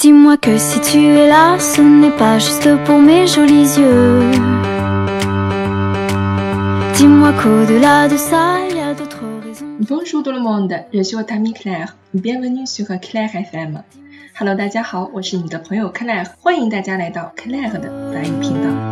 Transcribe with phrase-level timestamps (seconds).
[0.00, 4.30] Dis-moi que si tu es là, ce n'est pas juste pour mes jolis yeux.
[6.94, 9.66] Dis-moi qu'au-delà de ça, il y a d'autres raisons.
[9.80, 11.96] Bonjour tout le monde, je suis votre amie Claire.
[12.14, 13.82] Bienvenue sur Claire FM.
[14.38, 18.89] Hello，大家好，我是你的朋友 Claire，欢迎大家来到 Claire 的法语频道。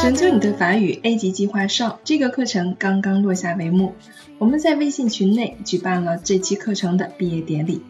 [0.00, 3.94] 拯救你的法语 A 级计划上，这个课程刚刚落下帷幕。
[4.38, 7.82] 我们在微信群内举办了这期课程的毕业典礼，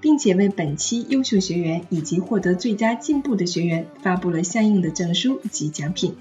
[0.00, 6.14] 并且为本期优秀学员以及获得最佳进步的学员发布了相应的证书及奖品。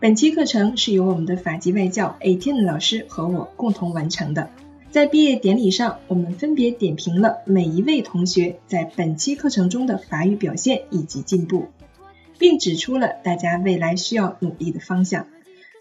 [0.00, 4.50] 本期课程是由我们的法籍外教 Atin 老师和我共同完成的。
[4.94, 11.66] 在毕业典礼上，我们分别点评了每一位同学在本期课程中的法语表现以及进步，
[12.38, 15.26] 并指出了大家未来需要努力的方向。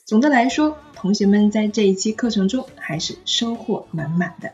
[0.04, 4.52] 总的来说，同学们在这一期课程中还是收获满满的。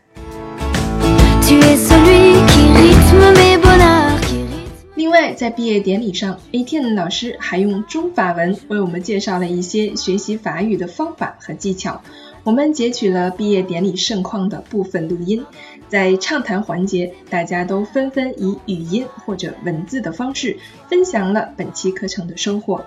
[4.95, 12.01] 另外，在毕业典礼上，ATN 老师还用中法文为我们介绍了一些学习法语的方法和技巧。
[12.43, 15.45] 我们截取了毕业典礼盛况的部分录音，
[15.87, 20.57] 在畅谈环节，大家都纷纷以语音或者文字的方式
[20.89, 22.85] 分享了本期课程的收获。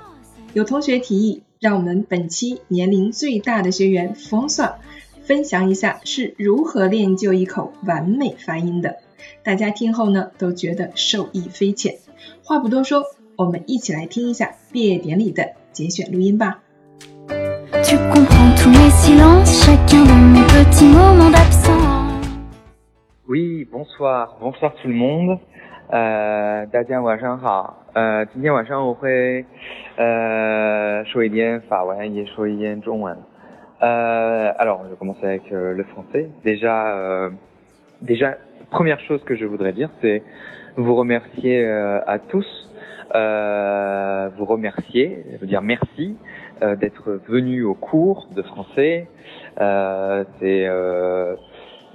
[0.53, 4.75] 有同学提议，让我们本期年龄最大的学员 f o n s a
[5.25, 8.97] 分享一下是如何练就一口完美发音的。
[9.45, 11.99] 大家听后呢，都觉得受益匪浅。
[12.43, 13.05] 话不多说，
[13.37, 16.63] 我们一起来听一下毕业典礼的节选录音吧。
[17.92, 22.26] Tu comprends tous mes silences, chacun de mes petits moments d'absence.
[23.28, 25.38] Oui, bonsoir, bonsoir tout le monde.
[25.90, 27.86] 呃，大家晚上好。
[27.94, 29.46] 呃，今天晚上我会
[29.98, 33.18] 呃说一点法文，也说一点中文。
[33.82, 36.30] Euh, alors, je vais commencer avec euh, le français.
[36.44, 37.32] Déjà, euh,
[38.02, 38.38] déjà,
[38.73, 40.23] première chose que je voudrais dire, c'est
[40.77, 42.47] vous remercier euh, à tous.
[43.15, 46.17] Euh, vous remercier, veux dire merci
[46.63, 49.07] euh, d'être venus au cours de français.
[49.61, 51.37] Euh, c'est euh,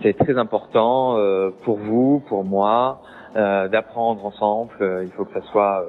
[0.03, 3.01] c'est très important euh, pour vous, pour moi,
[3.33, 4.71] d'apprendre ensemble.
[5.03, 5.85] Il faut que ça soit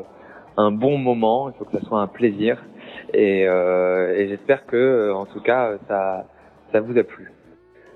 [0.56, 2.56] un bon moment, il faut que ça soit un plaisir.
[3.12, 6.24] Et, et j'espère que, en tout cas, ça,
[6.72, 7.32] ça vous a plu.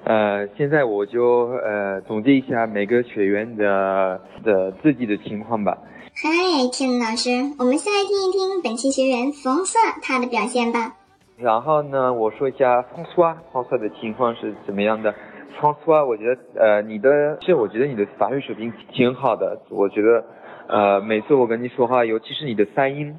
[0.04, 5.78] 呃，现在我就呃总结一下每个学员的的自己的情况吧。
[6.14, 6.28] 嗨，
[6.72, 10.96] 天老师，我们先来听一听本期学员冯算他的表现吧。
[11.38, 15.14] 然后呢，我说一下 François François 的情况是怎么样的。
[15.60, 19.56] François，我觉得呃你的，其实我觉得你的法语水平挺好的。
[19.70, 20.24] 我觉得
[20.66, 23.16] 呃每次我跟你说话，尤其是你的发音，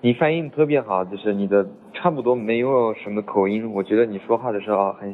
[0.00, 3.72] 你发音特别好，就是你的差不多没有什么口音。
[3.72, 5.12] 我觉得你说话的时候很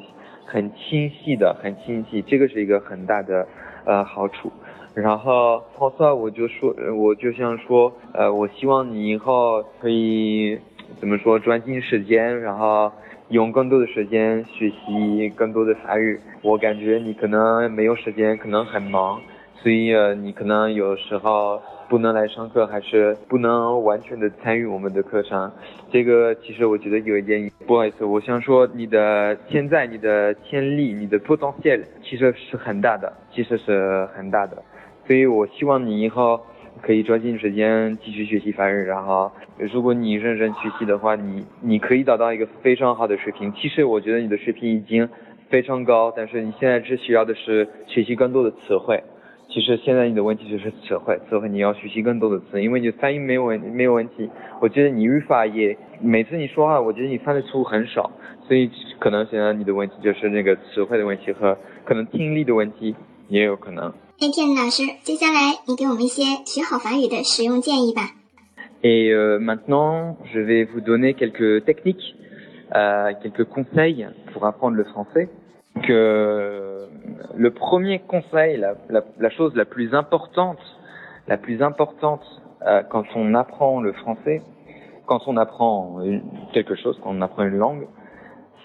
[0.50, 3.46] 很清晰的，很清晰，这个是一个很大的
[3.84, 4.50] 呃好处。
[4.94, 10.58] 然后 François，我就说，我就想说，呃，我希望你以后可以
[10.98, 12.90] 怎么说，专心时间，然后
[13.28, 16.18] 用更多的时间学习更多的法语。
[16.42, 19.20] 我感觉你可能没有时间，可能很忙，
[19.56, 19.92] 所以，
[20.22, 25.50] 你可能有时候不能来上课，还是不能完全的参与我们的课程。
[25.90, 34.62] 这个其实我觉得有一点不好意思，我想说你的现在你的潜力，你的 potential 其实是很大的，其实是很大的。
[35.06, 36.38] 所以我希望你以后
[36.82, 43.50] 可以抓紧时间继续学习法语，然后如果你认真学习的话，你你可以达到一个非常好的水平。
[43.54, 45.08] 其实我觉得你的水平已经
[45.48, 49.02] 非常高，但是你现在只需要的是学习更多的词汇。
[49.50, 54.28] 其实现在你的问题就是词汇，词汇你要学习更多的词，因为你的发音没有问没有问题。
[54.60, 58.10] 我觉得你语法也每次你说话，我觉得你犯的错误很少，
[58.46, 62.94] 所以可能现在你的问题就是那个词汇的问题和可能听力的问题
[63.28, 63.92] 也有可能。
[64.20, 68.10] 哎，天老师，接下来你给我们一些学好法语的实用建议吧。
[68.82, 72.14] Et euh, maintenant, je vais vous donner quelques techniques,
[72.76, 75.28] euh, quelques conseils pour apprendre le français.
[75.82, 76.77] Que
[77.35, 80.59] le premier conseil, la, la, la chose la plus importante,
[81.27, 82.23] la plus importante
[82.65, 84.41] euh, quand on apprend le français,
[85.05, 86.21] quand on apprend une-
[86.53, 87.87] quelque chose, quand on apprend une langue,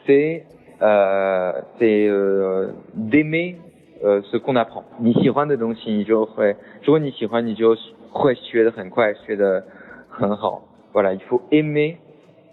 [0.06, 0.44] c'est
[0.80, 3.56] euh, c'est euh, d'aimer
[4.04, 4.84] euh, ce qu'on apprend。
[5.00, 7.76] 你喜欢的东西，你就会，如果你喜欢，你就
[8.12, 9.64] 会学得很快，学得
[10.08, 10.62] 很好。
[10.92, 11.96] Voilà, il faut aimer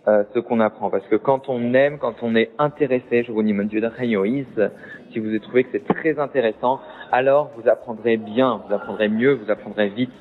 [0.07, 4.71] euh, ce qu'on apprend parce que quand on aime, quand on est intéressé, 如果你们觉得很有意思，
[5.11, 6.79] si vous trouvez que c'est très intéressant,
[7.11, 10.11] alors vous apprendrez bien, vous apprendrez mieux, vous apprendrez vite。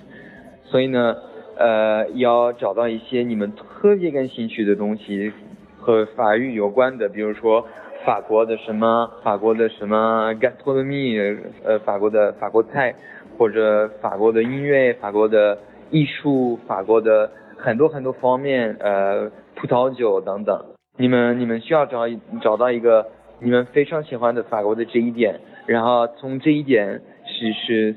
[0.65, 1.17] 所以呢，
[1.57, 5.33] 呃，要找到一些你们特别感兴趣的东西
[5.79, 7.67] 和法语有关的，比如说
[8.07, 12.95] 法国的什么法国的什么 gastronomy，呃，法国的法国菜，
[13.37, 15.59] 或者法国的音乐，法国的
[15.91, 20.58] 艺术，法国的很多很多方面，呃， 葡萄酒等等。
[20.98, 23.06] 你们你们需要找一找到一个
[23.42, 27.96] 你们非常喜欢的法国的这一点，然后从这一点是是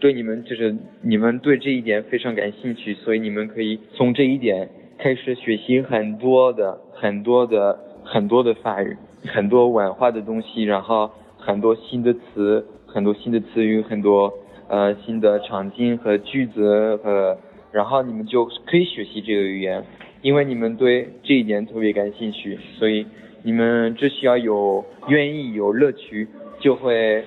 [0.00, 4.68] 对你们就是你们对这一点非常感兴趣，所以你们可以从这一点
[4.98, 8.96] 开始学习很多的很多的很多的法语，
[9.26, 14.32] 很多文化的东西，然后很多新的词，很多新的词语，很多
[14.68, 17.36] 呃新的场景和句子和，
[17.72, 19.82] 然后你们就可以学习这个语言，
[20.26, 23.06] 因为你们对这一点特别感兴趣，所以
[23.44, 26.26] 你们只需要有愿意有乐趣，
[26.58, 27.22] 就会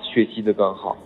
[0.00, 0.96] 学习的更好。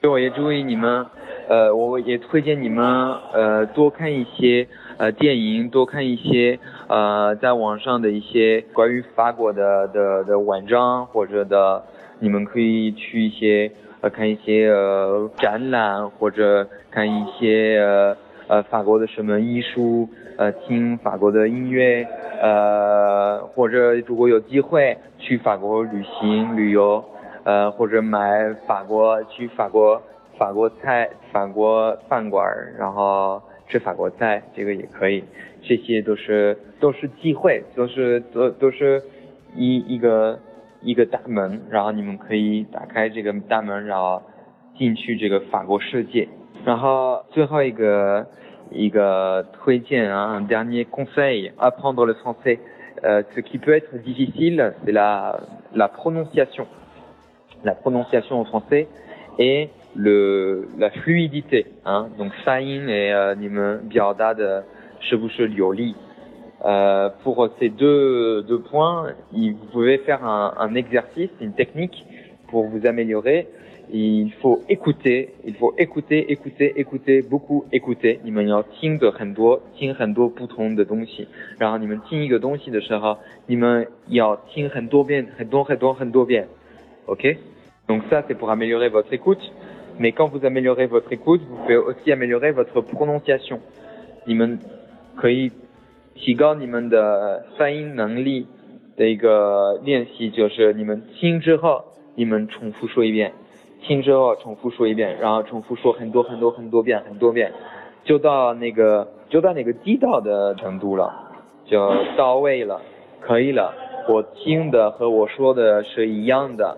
[0.00, 1.06] 所以我也注意你们，
[1.48, 2.84] 呃，我也推荐你们
[3.32, 6.58] 呃多看一些呃电影，多看一些
[6.88, 11.84] 呃在网上的一些关于法国的的的文章或者的，
[12.18, 13.70] 你们可以去一些
[14.00, 18.16] 呃看一些呃展览或者看一些呃
[18.48, 22.06] 呃法国的什么艺术，呃听法国的音乐，
[22.40, 27.04] 呃或者如果有机会去法国旅行旅游。
[27.44, 30.00] 呃，或者买法国去法国
[30.38, 32.46] 法国菜法国饭馆，
[32.78, 35.24] 然后吃法国菜，这个也可以。
[35.60, 39.02] 这些都是都是机会，都是都都是
[39.56, 40.38] 一一个
[40.82, 44.22] 一个大门，然后你们可以打开这个大门，然后
[44.78, 46.28] 进去这个法国世界。
[46.65, 48.25] 然后最后一个
[48.71, 52.59] 一个推荐啊，un dernier conseil apprendre le français.
[53.03, 55.39] Euh, ce qui peut être difficile, c'est la
[55.73, 56.65] la prononciation.
[57.63, 58.87] la prononciation en français
[59.39, 64.63] et le la fluidité hein donc 发音 et euh, 你们表达的
[64.99, 65.95] 是不是流利
[66.65, 72.05] euh, pour ces deux deux points vous pouvez faire un, un exercice une technique
[72.49, 73.47] pour vous améliorer
[73.89, 81.27] il faut écouter il faut écouter écouter écouter beaucoup écouter 你们要听的很多听很多不同的东西
[81.57, 86.47] 然后你们听一个东西的时候你们要听很多遍很多很多很多遍
[87.05, 87.37] OK
[87.87, 89.39] donc ça, c'est pour améliorer votre écoute.
[89.97, 93.61] Mais quand vous améliorez votre écoute, vous pouvez aussi améliorer votre prononciation.
[94.25, 94.59] 你们
[95.15, 95.49] 可以
[96.13, 98.45] 提高你们的发音能力
[98.97, 101.85] 的一个练习，就是你们听之后，
[102.15, 103.31] 你们重复说一遍，
[103.82, 107.52] 听之后重复说一遍，然后重复说很多很多很多遍很多遍，
[108.04, 111.12] 就到那个就到那个地道的程度了，
[111.66, 112.80] 就到位了，
[113.20, 113.74] 可以了。
[114.08, 116.76] 我听的和我说的是一样的。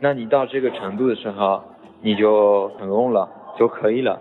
[0.00, 1.62] 那你到这个程度的时候，
[2.02, 3.28] 你就成功了
[3.58, 4.20] 就可以了。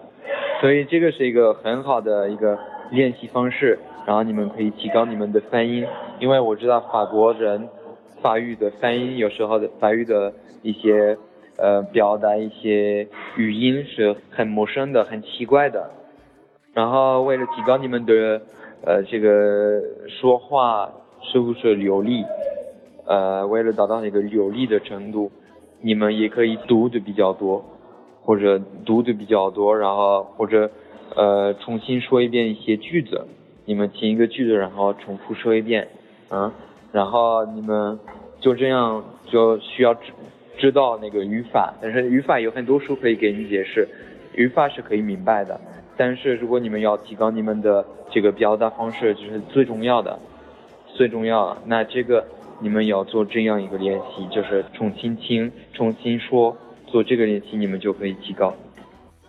[0.62, 2.58] 所以这个是一个很好的一个
[2.92, 5.86] 练习方式，然后你们可以提高你们的发音，
[6.20, 7.68] 因为我知道法国人
[8.22, 11.18] 法语的发音有时候的法语的一些
[11.58, 13.08] 呃表达一些
[13.38, 15.90] 语音是很陌生的、很奇怪的。
[16.74, 18.42] 然后为了提高你们的
[18.86, 20.92] 呃这个说话
[21.22, 22.24] 是不是流利，
[23.06, 25.32] 呃为了达到那个流利的程度。
[25.82, 27.64] 你们也可以读的比较多，
[28.24, 30.72] 或者读的比较多，然后或者
[31.16, 33.28] 呃重新说一遍一些句子。
[33.66, 35.88] 你们听一个句子，然后重复说一遍，
[36.32, 36.52] 嗯，
[36.92, 38.00] 然后你们
[38.40, 39.94] 就这样就需要
[40.66, 41.74] 知知道那个语法。
[41.80, 43.88] 但是语法有很多书可以给你解释，
[44.34, 45.60] 语法是可以明白的。
[45.96, 50.18] 但是如果你们要提高你们的这个表达方式，就是最重要的，
[50.88, 51.58] 最重要。
[51.66, 52.26] 那这个。
[52.62, 56.56] 你们要做这样一个练习，就是重新听、重新说，
[56.88, 58.54] 做这个练习，你们就可以提高。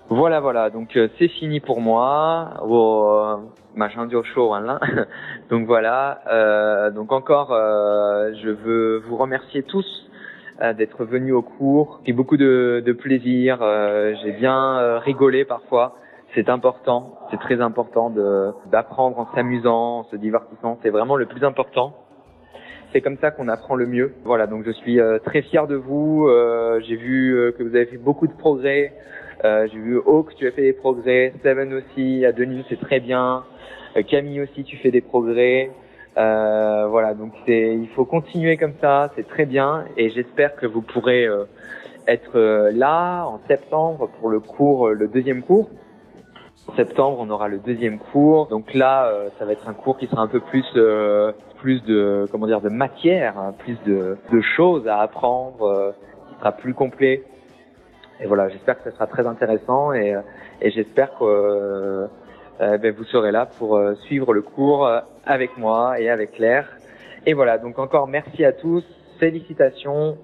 [0.09, 2.65] Voilà, voilà, donc c'est fini pour moi.
[2.65, 4.79] 我马上就说完了。
[5.51, 10.06] Donc voilà, euh, donc encore, euh, je veux vous remercier tous euh,
[10.77, 12.01] d'être venus au cours.
[12.07, 13.59] J'ai beaucoup de, de plaisir.
[13.61, 15.97] Euh, J'ai bien euh, rigolé parfois.
[16.35, 18.13] C'est important, c'est très important
[18.67, 20.79] d'apprendre en s'amusant, en se divertissant.
[20.83, 21.95] C'est vraiment le plus important.
[22.93, 24.13] C'est comme ça qu'on apprend le mieux.
[24.25, 26.27] Voilà, donc je suis euh, très fier de vous.
[26.29, 28.93] Euh, j'ai vu euh, que vous avez fait beaucoup de progrès.
[29.45, 31.33] j'ai vu Hawk, tu as fait des progrès.
[31.43, 32.33] Seven aussi, à
[32.69, 33.45] c'est très bien.
[34.09, 35.71] Camille aussi, tu fais des progrès.
[36.17, 40.83] Voilà, donc c'est, il faut continuer comme ça, c'est très bien, et j'espère que vous
[40.83, 41.27] pourrez
[42.09, 42.39] être
[42.73, 45.69] là en septembre pour le cours, le deuxième cours.
[46.69, 48.47] En septembre, on aura le deuxième cours.
[48.49, 50.65] Donc là, ça va être un cours qui sera un peu plus
[51.57, 55.91] plus de comment dire de matière, hein, plus de, de, choses à apprendre, euh,
[56.29, 57.25] qui sera plus complet.
[58.21, 60.21] Et voilà, j'espère que ce sera très intéressant et, euh,
[60.63, 62.07] et j'espère que euh,
[62.59, 64.89] ben, vous serez là pour suivre le cours
[65.25, 66.69] avec moi et avec Claire.
[67.27, 68.85] Et voilà, donc encore merci à tous,
[69.19, 70.17] félicitations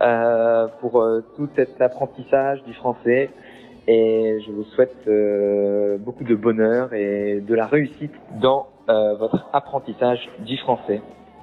[0.00, 3.30] euh, pour euh, tout cet apprentissage du français
[3.86, 9.48] et je vous souhaite euh, beaucoup de bonheur et de la réussite dans euh, votre
[9.52, 11.00] apprentissage du français.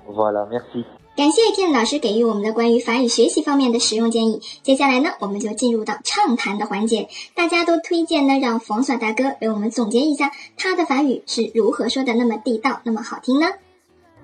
[0.07, 0.85] Voilà, merci.
[1.13, 4.39] 感谢 Ken 老师给予我们的关于法语学习方面的实用建议。
[4.63, 7.09] 接下来呢，我们就进入到畅谈的环节。
[7.35, 13.47] 大家都推荐呢，让冯爽大哥为我们总结一下他的法语是如何说的那么地道、那么好听呢？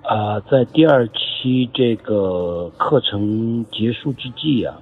[0.02, 4.80] 啊，在第二期这个课程结束之际啊，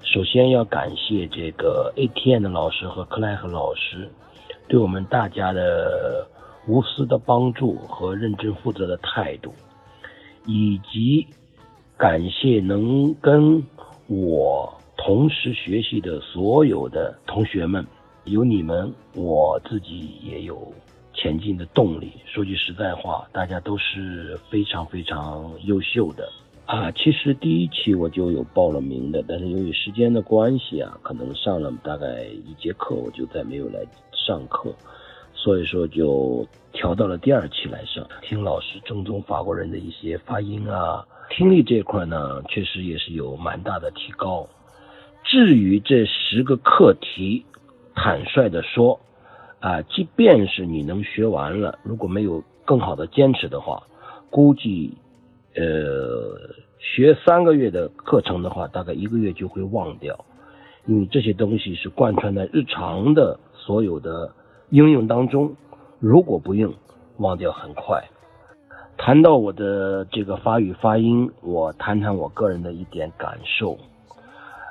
[0.00, 4.10] 首先要感谢这个 ATN 的老师和克莱和老师
[4.66, 6.26] 对我们大家的
[6.66, 9.52] 无私的帮助和认真负责的态度，
[10.46, 11.26] 以及
[11.96, 13.62] 感谢能跟
[14.06, 17.86] 我同时学习的所有的同学们，
[18.24, 20.72] 有你们，我自己也有。
[21.16, 22.12] 前进的动力。
[22.26, 26.28] 说句实在话，大家都是非常非常优秀的
[26.66, 26.90] 啊。
[26.90, 34.74] 其实第一期我就有报了名的，但是由于时间的关系啊，可能上了大概一节课，我就再没有来上课，
[35.44, 44.48] 所以说就调到了第二期来上，听老师正宗法国人的一些发音啊，听力这块呢，确实也是有蛮大的提高。
[45.22, 47.44] 至于这十个课题，
[47.94, 48.98] 坦率的说。
[49.60, 53.82] 啊，即便是你能学完了，如果没有更好的坚持的话，
[54.28, 54.94] 估计，
[55.56, 56.38] 呃，
[56.78, 60.22] 学三个月的课程的话，大概一个月就会忘掉，
[60.84, 64.30] 因为这些东西是贯穿在日常的所有的
[64.70, 65.54] 应用当中，
[66.00, 66.72] 如果不用，
[67.18, 68.02] 忘掉很快。
[68.96, 73.76] 谈到我的这个法语发音，我谈谈我个人的一点感受。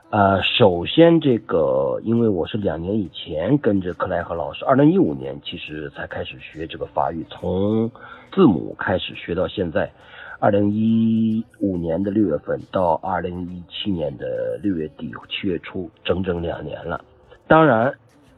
[0.09, 7.89] 呃，首先这个，因为我是两年以前跟着克莱和老师，二零一五年其实才开始学这个法语，从
[8.31, 9.91] 字母开始学到现在，
[10.39, 17.03] 二零一五年的六月份到二零一七年的六月底七月初，整整两年了。
[17.47, 17.91] 当然，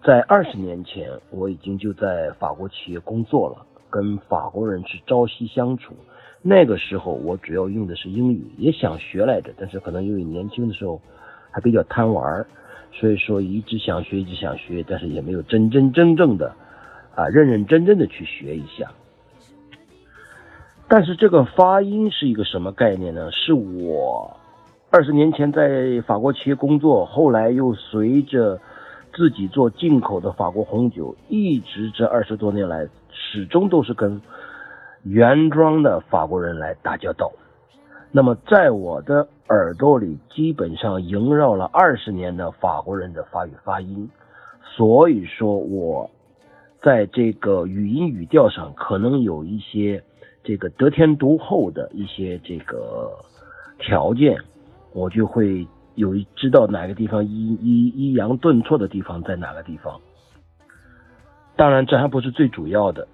[0.06, 5.96] 在二十年前，我已经就在法国企业工作了，跟法国人是朝夕相处。
[6.42, 11.02] 那个时候，我主要用的是英语，也想学来着，但是可能因为年轻的时候。
[11.56, 12.46] 还比较贪玩
[12.92, 16.54] 所以说一直想学，一直想学，但是也没有真真正正的
[17.16, 18.92] 啊认认真真的去学一下。
[20.90, 23.32] 但是这个发音是一个什么概念呢？
[23.32, 24.36] 是我
[24.90, 28.60] 二十年前在法国企业工作，后来又随着
[29.15, 34.22] 自己做进口的法国红酒，一直这二十多年来始终都是跟
[35.03, 37.31] 原装的法国人来打交道。
[38.12, 44.10] 那么在我的耳朵里，基本上萦绕了二十年的法国人的法语发音，
[44.62, 46.10] 所以说我
[46.81, 50.03] 在这个语音语调上可能有一些
[50.43, 53.12] 这个得天独厚的一些这个
[53.79, 54.38] 条件，
[54.93, 60.00] 我就会有知道哪个地方抑抑抑扬顿挫的地方在哪个地方。
[61.56, 63.08] 当然，这还不是最主要的，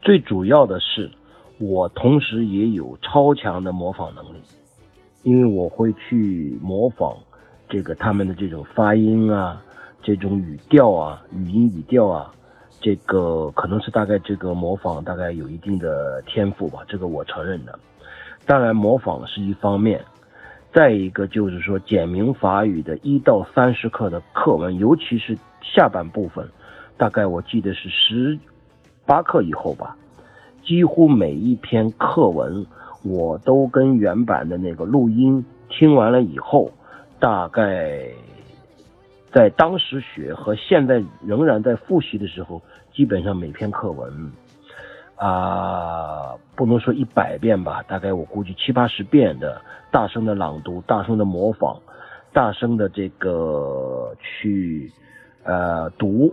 [0.00, 1.10] 最主要的是。
[1.62, 4.40] 我同时也有超强的模仿能力，
[5.24, 7.14] 因为我会去模仿
[7.68, 9.62] 这个他们的这种发音啊，
[10.02, 12.32] 这种语调啊，语音语调啊，
[12.80, 17.78] 这个可能是大概这个模仿大概有一定的天赋吧，这个我承认的。
[18.46, 20.02] 当然，模仿是一方面，
[20.72, 26.48] 再一个就是说简明法语的一到三十课的课文，尤其是下半部分，
[26.96, 28.38] 大概我记得是十
[29.04, 29.96] 八课以后吧。
[30.64, 32.64] 几乎每一篇课文，
[33.02, 36.70] 我都跟原版的那个录音听完了以后，
[37.18, 38.06] 大概
[39.32, 42.62] 在当时学和现在仍然在复习的时候，
[42.92, 44.30] 基本上每篇课文
[45.20, 49.60] 啊，不能说一百遍吧，大概我估计七八十遍的
[49.90, 51.76] 大声的朗读、大声的模仿、
[52.32, 54.90] 大声的这个去
[55.44, 56.32] 呃读。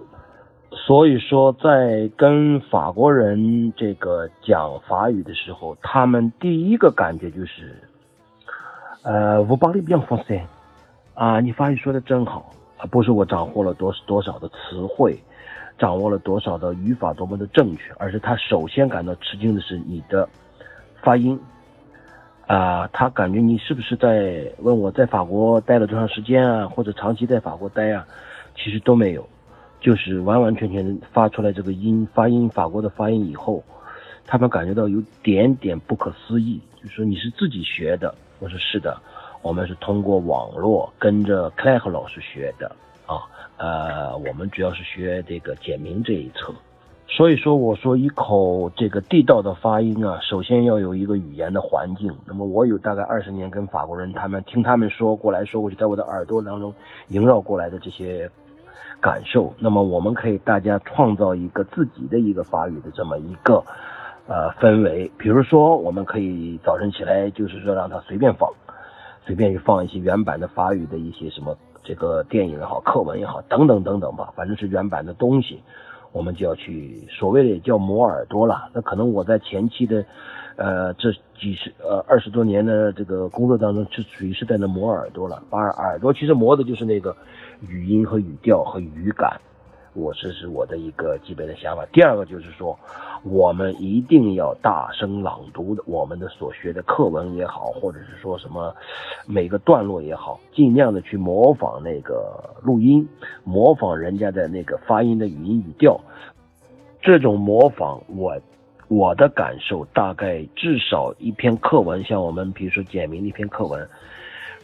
[0.72, 7.76] 所以说，在跟法国人这个讲法语的时候，他们第一个感觉就是，
[9.04, 10.44] 呃，vous parlez bien français，
[11.14, 15.18] 啊，你法语说的真好，啊，不是我掌握了多多少的词汇，
[15.78, 20.28] 掌握了多少的语法多么的正确，而是他首先感到吃惊的是你的
[21.02, 21.40] 发音，
[22.48, 28.06] 啊，他感觉你是不是在问我在法国待了多长时间啊，或者长期在法国待啊，
[28.56, 29.28] 其实都没有。
[29.80, 33.64] 就是完完全全发出来这个音发音法国的发音以后，
[34.26, 38.14] 他们感觉到有点点不可思议，就说你是自己学的。
[38.40, 39.00] 我说是的，
[39.44, 42.76] 我们是通过网络跟着 c l a r 老师学的
[43.08, 43.26] 啊。
[43.58, 46.54] 呃，我们主要是学这个简明这一侧
[47.10, 52.14] 所以说，我说一口这个地道的发音啊，首先要有一个语言的环境。
[52.28, 56.72] 那么我有大概二十年跟法国人他们听他们说过来说过去，在我的耳朵当中
[57.08, 58.30] 萦绕过来的这些
[59.00, 59.54] 感受。
[59.58, 63.64] 那么我们可以大家创造一个自己的一个法语的这么一个
[64.28, 65.10] 呃氛围。
[65.18, 68.52] 比如说，我们可以早晨起来就是说让他随便放，
[69.26, 75.62] 随便去放一些原版的法语的一些什么这个电影也好，课文也好，等等等等吧，反正是原版的东西。
[76.12, 78.70] 我们就要去所谓的也叫磨耳朵了。
[78.74, 80.04] 那可能我在前期的，
[80.58, 85.42] 呃，这几十呃二十多年的这个工作当中，就属于是在那磨耳朵了。
[85.50, 87.16] 把耳朵其实磨的就是那个
[87.70, 89.40] 语音和语调和语感。
[89.98, 91.84] 我这是我的一个基本的想法。
[91.92, 92.78] 第二个就是说，
[93.24, 98.76] 我们一定要大声朗读的，我们的所学的课文也好，或者是说什么
[99.26, 103.08] 每个段落也好，尽量的去模仿那个录音，
[103.44, 106.00] 模仿人家的那个发音的语音语调。
[107.02, 108.40] 这种模仿，我
[108.88, 113.90] 我的感受大概至少一篇课文，像我们比如说简明的一篇课文。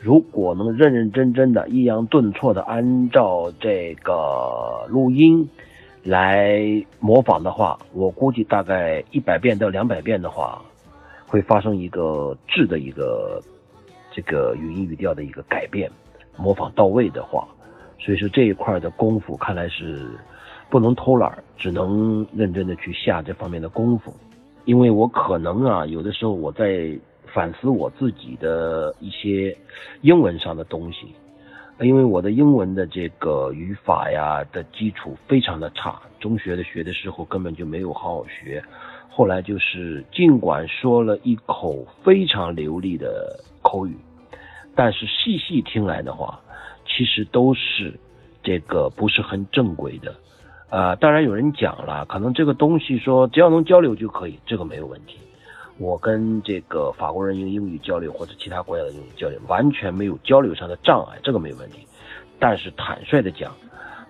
[0.04, 5.48] 如果能认认真真的、抑扬顿挫的按照这个录音
[6.04, 6.60] 来
[7.00, 10.62] 模仿的话，我估计大概一百遍到两百遍的话，
[11.26, 13.42] 会发生一个质的一个
[14.12, 15.90] 这个语音语调的一个改变。
[16.36, 17.48] 模仿到位的话，
[17.98, 20.06] 所以说这一块的功夫看来是
[20.70, 24.14] 不能偷懒，只能认真的去下这方面的功夫。
[24.66, 26.92] 因为我可能啊，有的时候我在。
[27.34, 29.58] 反思我自己的一些
[30.02, 31.08] 英文上的东西，
[31.80, 38.64] 因为我的英文的这个语法呀的基础非常的差，中学的学的时候根本就没有好好学，
[39.10, 43.98] 后来就是尽管说了一口非常流利的口语，
[44.76, 46.40] 但是细细听来的话，
[46.86, 48.00] 其实都是
[48.44, 50.16] 这个不是很正规的，
[50.70, 55.18] 啊，当然有人讲了，可能这个东西说只要能交流就可以，这个没有问题。
[55.80, 61.80] 我跟这个法国人用英语交流，或者其他国家的英语交流，完全没有交流上的障碍，这个没有问题。
[62.40, 63.52] 但是坦率的讲，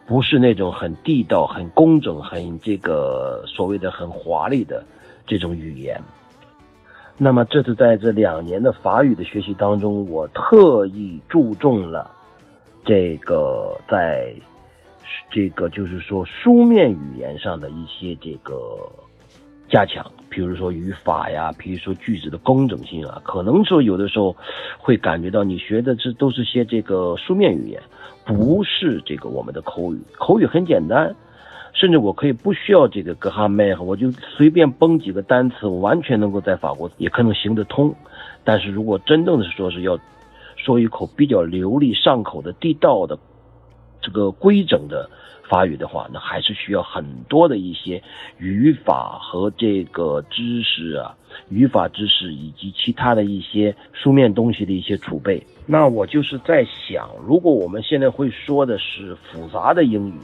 [0.05, 4.83] 不是那种很地道、很工整、很这个所谓的很华丽的
[5.25, 5.99] 这种语言。
[7.17, 12.11] 那么这是在这两年的法语的学习当中，我特意注重了
[12.83, 14.33] 这个在
[15.31, 18.91] 这个就是说书面语言上的一些这个。
[19.69, 24.35] 加强，比如说语法呀，比如说句子的工整性啊，可能说有的时候
[24.79, 27.79] 会感觉到你学的这都是些这个书面语言，
[28.25, 30.01] 不是这个我们的口语。
[30.17, 31.15] 口语很简单，
[31.71, 37.93] 甚至我可以不需要这个格哈麦，我就随便蹦几个单词，我完全能够在法国也可能行得通。
[38.43, 39.99] 但是如果真正的说是要
[40.55, 43.15] 说一口比较流利上口的地道的
[44.03, 45.09] 这个规整的。
[45.45, 48.01] 法语的话，那还是需要很多的一些
[48.39, 51.13] 语法和这个知识啊，
[51.49, 55.45] 语法知识以及其他的一些书面东西的一些储备。
[55.67, 60.17] 那我就是在想，如果我们现在会说的是复杂的英语，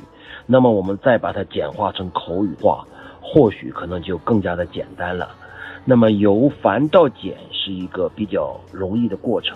[0.48, 2.88] 那么我们再把它简化成口语化，
[3.22, 5.30] 或许可能就更加的简单了。
[5.86, 9.56] 那么由繁到简是一个比较容易的过程。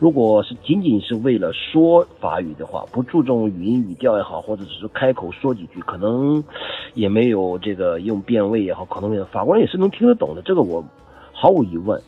[0.00, 6.42] 如果是仅仅是为了说法语的话，不注重语音语调也好，或者只是开口说几句，可能
[6.94, 10.84] 也没有这个用变位也好，可能法国人也是能听得懂的，这个我
[11.32, 12.00] 毫无疑问。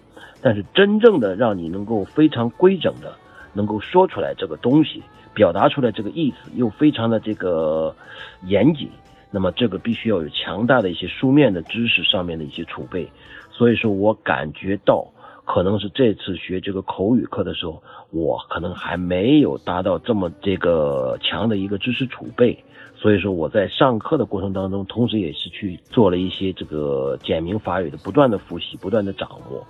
[0.42, 3.14] 但是真正的让你能够非常规整的
[3.54, 7.94] 能够说出来这个东西，表达出来这个意思，又非常的这个
[8.42, 8.90] 严谨，
[9.30, 13.08] 那么这个必须要有强大的一些书面的知识上面的一些储备。
[13.50, 15.06] 所以说我感觉到。
[15.46, 17.80] 可能是这次学这个口语课的时候，
[18.10, 22.62] 我可能还没有达到这么这个强的一个知识储备，
[22.96, 29.64] 所以说我在上课的过程当中，同时也是去做了一些这个简明法语的不断的复习，不断的掌握。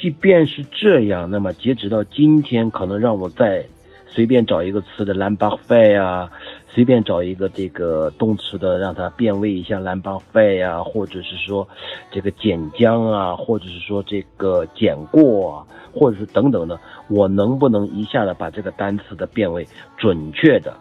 [0.00, 3.66] 即便是这样，那么截止到今天，可能让我在
[4.14, 6.30] 随便找一个词的 l a m b a r f a 啊。
[6.74, 11.68] 随便找一个这个动词的，让它变位一下，蓝邦费啊，或者是说
[12.10, 16.76] 这个减将啊，或者是说这个减过啊，或者是等等的，
[17.08, 19.64] 我能不能一下子把这个单词的变位
[19.96, 20.74] 准确的，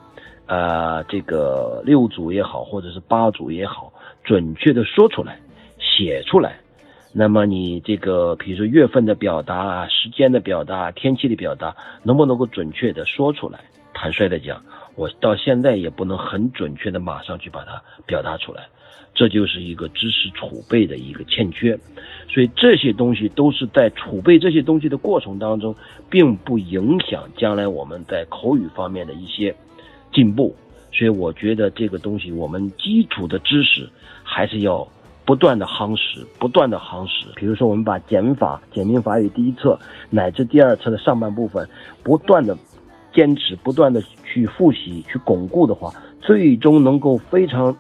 [0.48, 3.94] 呃，这个六组也好，或者是八组也好，
[4.24, 5.38] 准确的说出来，
[5.78, 6.58] 写出来？
[7.16, 13.60] 那么你这个，比如说月份的表达啊，时间的表达，天气的表达，能不能够准确的说出来？
[13.94, 14.62] 坦率的讲。
[14.96, 18.68] 我到现在也不能很准确的马上去把它表达出来，
[19.14, 21.78] 这就是一个知识储备的一个欠缺，
[22.30, 25.76] 所以这些东西都是在储备这些东西的过程当中，
[26.12, 29.56] 并不影响将来我们在口语方面的一些
[30.12, 30.56] 进步，
[30.92, 33.90] 所以我觉得这个东西，我们基础的知识
[34.24, 34.88] 还是要
[35.26, 37.28] 不断的夯实，不断的夯实。
[37.36, 39.78] 比如说，我们把减法、简明法语第一册
[40.10, 41.68] 乃至第二册的上半部分，
[42.04, 42.58] 不断的
[43.14, 47.76] 坚持，不断的去复习、去巩固的话，最终能够非常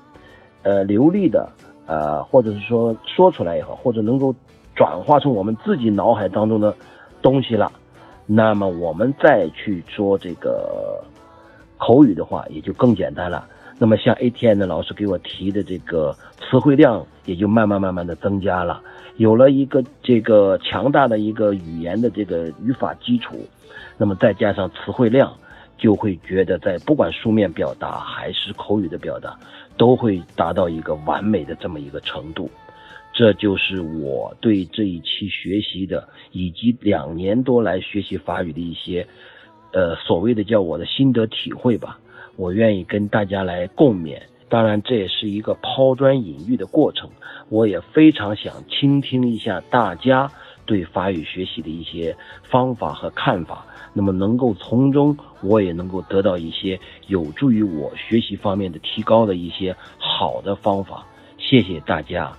[0.62, 1.51] 呃流利的
[1.86, 4.34] 呃，或者是说说出来也好，或者能够
[4.73, 6.73] 转化成我们自己脑海当中的
[7.21, 7.71] 东西了。
[8.25, 11.03] 那么我们再去说这个
[11.77, 13.45] 口语的话，也就更简单了。
[13.79, 18.81] 那么像 ATN 的老师给我提的这个词汇量，也就慢慢慢慢的增加了。
[19.17, 23.45] 有了一个这个强大的一个语言的这个语法基础，
[23.97, 25.31] 那么再加上词汇量，
[25.77, 29.38] 就会觉得在不管书面表达还是口语的表达，
[29.77, 32.49] 都会达到一个完美的这么一个程度。
[33.13, 39.05] 这就是我对这一期学习的，以及两年多来学习法语的一些，
[39.73, 41.99] 呃，所谓的叫我的心得体会吧。
[42.36, 44.19] 我愿意跟大家来共勉。
[44.50, 47.10] 当然，这也是一个抛砖引玉的过程。
[47.50, 50.32] 我也非常想倾听一下大家
[50.65, 53.65] 对法语学习的一些方法和看法。
[53.93, 61.06] 那么，能够从中我也能够得到一些有助于我学习方面的提高的一些好的方法。
[61.38, 62.32] 谢谢大家。